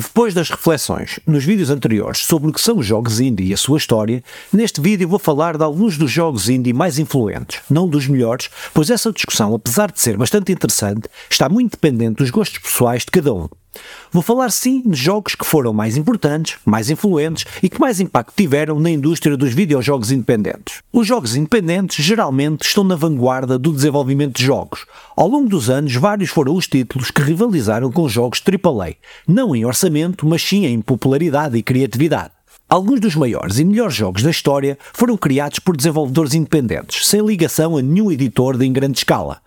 [0.00, 3.56] Depois das reflexões nos vídeos anteriores sobre o que são os jogos indie e a
[3.56, 4.22] sua história,
[4.52, 8.90] neste vídeo vou falar de alguns dos jogos indie mais influentes, não dos melhores, pois
[8.90, 13.34] essa discussão, apesar de ser bastante interessante, está muito dependente dos gostos pessoais de cada
[13.34, 13.48] um.
[14.10, 18.32] Vou falar sim de jogos que foram mais importantes, mais influentes e que mais impacto
[18.36, 20.82] tiveram na indústria dos videojogos independentes.
[20.92, 24.86] Os jogos independentes geralmente estão na vanguarda do desenvolvimento de jogos.
[25.16, 28.94] Ao longo dos anos, vários foram os títulos que rivalizaram com jogos AAA,
[29.26, 32.32] não em orçamento, mas sim em popularidade e criatividade.
[32.70, 37.76] Alguns dos maiores e melhores jogos da história foram criados por desenvolvedores independentes, sem ligação
[37.76, 39.40] a nenhum editor em grande escala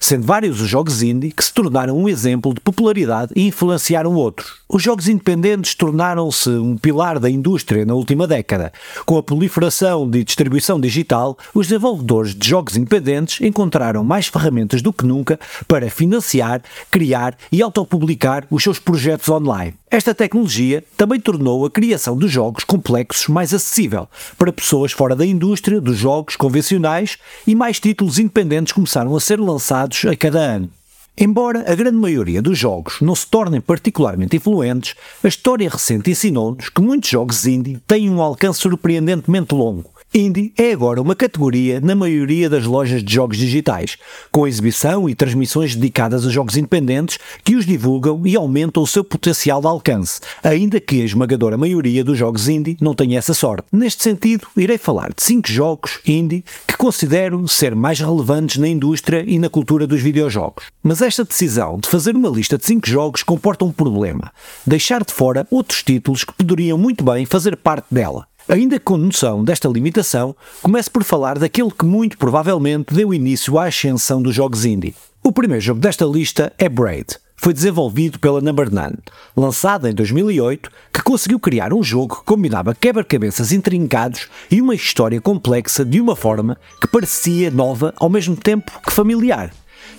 [0.00, 4.60] sendo vários os jogos indie que se tornaram um exemplo de popularidade e influenciaram outros.
[4.66, 8.72] Os jogos independentes tornaram-se um pilar da indústria na última década.
[9.04, 14.92] Com a proliferação de distribuição digital, os desenvolvedores de jogos independentes encontraram mais ferramentas do
[14.92, 19.79] que nunca para financiar, criar e autopublicar os seus projetos online.
[19.92, 25.26] Esta tecnologia também tornou a criação de jogos complexos mais acessível para pessoas fora da
[25.26, 30.70] indústria dos jogos convencionais e mais títulos independentes começaram a ser lançados a cada ano.
[31.18, 36.68] Embora a grande maioria dos jogos não se tornem particularmente influentes, a história recente ensinou-nos
[36.68, 41.94] que muitos jogos indie têm um alcance surpreendentemente longo Indie é agora uma categoria na
[41.94, 43.96] maioria das lojas de jogos digitais,
[44.32, 49.04] com exibição e transmissões dedicadas a jogos independentes que os divulgam e aumentam o seu
[49.04, 53.68] potencial de alcance, ainda que a esmagadora maioria dos jogos indie não tenha essa sorte.
[53.70, 59.22] Neste sentido, irei falar de 5 jogos indie que considero ser mais relevantes na indústria
[59.24, 60.64] e na cultura dos videojogos.
[60.82, 64.32] Mas esta decisão de fazer uma lista de 5 jogos comporta um problema:
[64.66, 68.29] deixar de fora outros títulos que poderiam muito bem fazer parte dela.
[68.48, 73.66] Ainda com noção desta limitação, começo por falar daquele que muito provavelmente deu início à
[73.66, 74.94] ascensão dos jogos indie.
[75.22, 77.16] O primeiro jogo desta lista é Braid.
[77.36, 78.98] Foi desenvolvido pela Number None,
[79.36, 85.20] lançado em 2008, que conseguiu criar um jogo que combinava quebra-cabeças intrincados e uma história
[85.20, 89.54] complexa de uma forma que parecia nova ao mesmo tempo que familiar,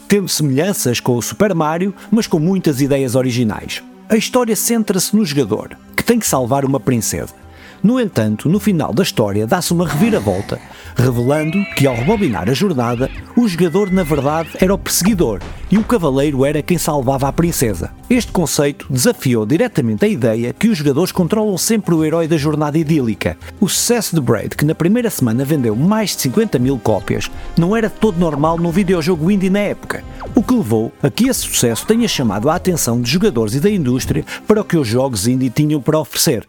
[0.08, 3.82] tendo semelhanças com o Super Mario, mas com muitas ideias originais.
[4.08, 7.41] A história centra-se no jogador, que tem que salvar uma princesa
[7.84, 10.60] no entanto, no final da história dá-se uma reviravolta,
[10.96, 15.40] revelando que ao rebobinar a jornada, o jogador na verdade era o perseguidor
[15.72, 17.92] e o cavaleiro era quem salvava a princesa.
[18.10, 22.78] Este conceito desafiou diretamente a ideia que os jogadores controlam sempre o herói da jornada
[22.78, 23.38] idílica.
[23.60, 27.76] O sucesso de Braid, que na primeira semana vendeu mais de 50 mil cópias, não
[27.76, 30.04] era todo normal no videojogo indie na época,
[30.36, 33.70] o que levou a que esse sucesso tenha chamado a atenção de jogadores e da
[33.70, 36.48] indústria para o que os jogos indie tinham para oferecer.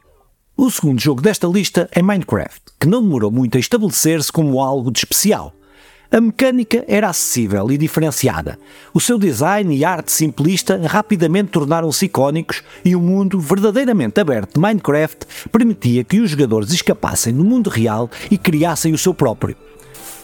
[0.55, 4.93] O segundo jogo desta lista é Minecraft, que não demorou muito a estabelecer-se como algo
[4.93, 5.55] de especial.
[6.11, 8.59] A mecânica era acessível e diferenciada.
[8.93, 14.61] O seu design e arte simplista rapidamente tornaram-se icónicos e o mundo verdadeiramente aberto de
[14.61, 19.57] Minecraft permitia que os jogadores escapassem do mundo real e criassem o seu próprio.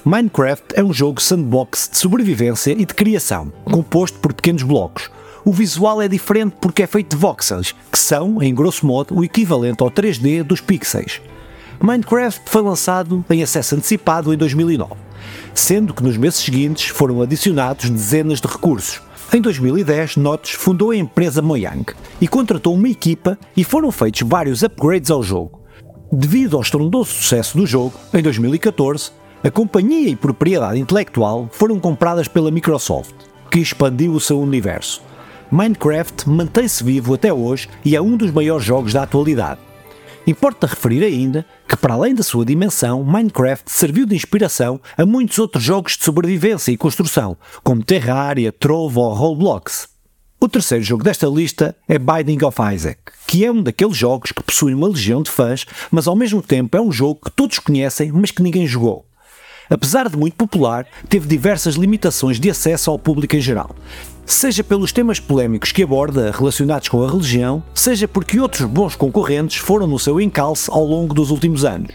[0.04, 5.10] Minecraft é um jogo sandbox de sobrevivência e de criação, composto por pequenos blocos,
[5.48, 9.24] o visual é diferente porque é feito de voxels, que são, em grosso modo, o
[9.24, 11.22] equivalente ao 3D dos pixels.
[11.80, 14.92] Minecraft foi lançado em acesso antecipado em 2009,
[15.54, 19.00] sendo que nos meses seguintes foram adicionados dezenas de recursos.
[19.32, 24.62] Em 2010, Notch fundou a empresa Mojang e contratou uma equipa e foram feitos vários
[24.62, 25.62] upgrades ao jogo.
[26.12, 32.28] Devido ao estrondoso sucesso do jogo, em 2014, a companhia e propriedade intelectual foram compradas
[32.28, 33.14] pela Microsoft,
[33.50, 35.08] que expandiu o seu universo.
[35.50, 39.60] Minecraft mantém-se vivo até hoje e é um dos maiores jogos da atualidade.
[40.26, 45.38] Importa referir ainda que, para além da sua dimensão, Minecraft serviu de inspiração a muitos
[45.38, 49.88] outros jogos de sobrevivência e construção, como Terraria, Trove ou Roblox.
[50.38, 54.42] O terceiro jogo desta lista é Binding of Isaac, que é um daqueles jogos que
[54.42, 58.12] possui uma legião de fãs, mas ao mesmo tempo é um jogo que todos conhecem,
[58.12, 59.06] mas que ninguém jogou.
[59.70, 63.74] Apesar de muito popular, teve diversas limitações de acesso ao público em geral,
[64.28, 69.56] seja pelos temas polémicos que aborda relacionados com a religião, seja porque outros bons concorrentes
[69.56, 71.94] foram no seu encalce ao longo dos últimos anos.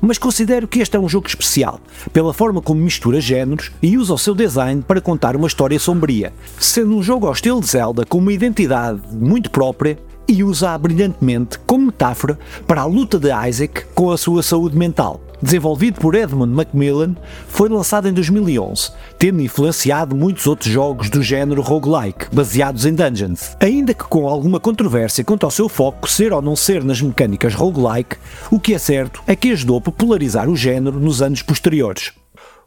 [0.00, 1.80] Mas considero que este é um jogo especial,
[2.12, 6.32] pela forma como mistura géneros e usa o seu design para contar uma história sombria,
[6.58, 9.98] sendo um jogo ao estilo de Zelda com uma identidade muito própria
[10.28, 15.20] e usa-a brilhantemente como metáfora para a luta de Isaac com a sua saúde mental.
[15.40, 17.14] Desenvolvido por Edmund Macmillan,
[17.46, 23.56] foi lançado em 2011, tendo influenciado muitos outros jogos do género roguelike, baseados em dungeons.
[23.60, 27.54] Ainda que com alguma controvérsia quanto ao seu foco ser ou não ser nas mecânicas
[27.54, 28.16] roguelike,
[28.50, 32.12] o que é certo é que ajudou a popularizar o género nos anos posteriores.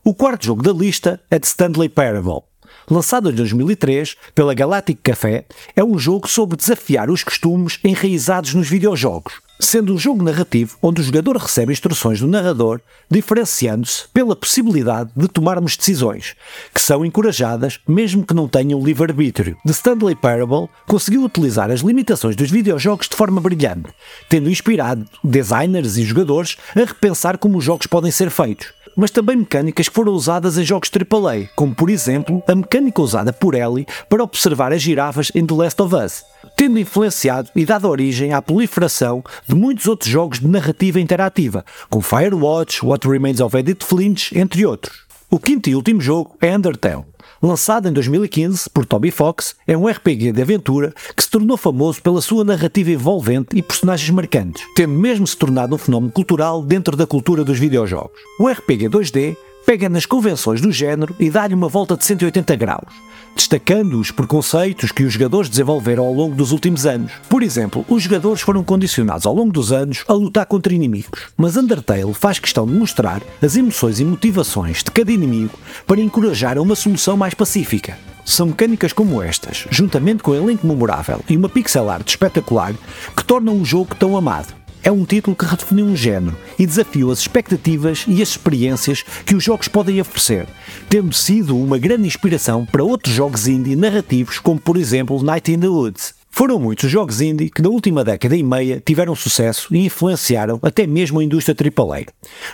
[0.03, 2.41] O quarto jogo da lista é The Stanley Parable,
[2.89, 5.45] lançado em 2003 pela Galactic Café,
[5.75, 11.01] é um jogo sobre desafiar os costumes enraizados nos videojogos, sendo um jogo narrativo onde
[11.01, 16.35] o jogador recebe instruções do narrador, diferenciando-se pela possibilidade de tomarmos decisões,
[16.73, 19.57] que são encorajadas mesmo que não tenham livre-arbítrio.
[19.65, 23.89] The Stanley Parable conseguiu utilizar as limitações dos videojogos de forma brilhante,
[24.27, 29.35] tendo inspirado designers e jogadores a repensar como os jogos podem ser feitos mas também
[29.35, 33.85] mecânicas que foram usadas em jogos AAA, como por exemplo a mecânica usada por Ellie
[34.09, 36.23] para observar as girafas em The Last of Us,
[36.55, 42.03] tendo influenciado e dado origem à proliferação de muitos outros jogos de narrativa interativa, como
[42.03, 45.10] Firewatch, What Remains of Edith Finch, entre outros.
[45.33, 47.05] O quinto e último jogo é Undertale.
[47.41, 52.01] Lançado em 2015 por Toby Fox, é um RPG de aventura que se tornou famoso
[52.01, 56.97] pela sua narrativa envolvente e personagens marcantes, tendo mesmo se tornado um fenómeno cultural dentro
[56.97, 58.19] da cultura dos videojogos.
[58.37, 62.93] O RPG 2D pega nas convenções do género e dá-lhe uma volta de 180 graus,
[63.35, 67.11] destacando os preconceitos que os jogadores desenvolveram ao longo dos últimos anos.
[67.29, 71.57] Por exemplo, os jogadores foram condicionados ao longo dos anos a lutar contra inimigos, mas
[71.57, 76.61] Undertale faz questão de mostrar as emoções e motivações de cada inimigo para encorajar a
[76.61, 77.97] uma solução mais pacífica.
[78.23, 82.73] São mecânicas como estas, juntamente com um elenco memorável e uma pixel art espetacular,
[83.15, 84.60] que tornam o jogo tão amado.
[84.83, 89.35] É um título que redefiniu um género e desafiou as expectativas e as experiências que
[89.35, 90.47] os jogos podem oferecer,
[90.89, 95.59] tendo sido uma grande inspiração para outros jogos indie narrativos, como por exemplo Night in
[95.59, 96.15] the Woods.
[96.31, 100.59] Foram muitos os jogos indie que na última década e meia tiveram sucesso e influenciaram
[100.63, 102.05] até mesmo a indústria AAA.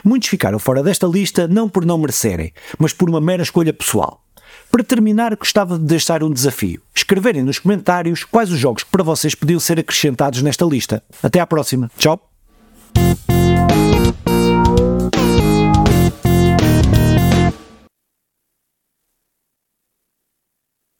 [0.03, 4.26] Muitos ficaram fora desta lista não por não merecerem, mas por uma mera escolha pessoal.
[4.71, 6.81] Para terminar, gostava de deixar um desafio.
[6.95, 11.03] Escreverem nos comentários quais os jogos que para vocês podiam ser acrescentados nesta lista.
[11.23, 11.89] Até à próxima.
[11.97, 12.21] Tchau!